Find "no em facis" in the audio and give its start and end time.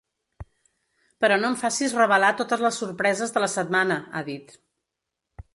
1.41-1.93